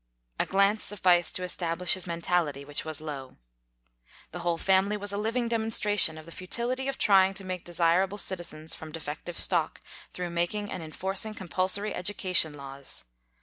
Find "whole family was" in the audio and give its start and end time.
4.39-5.13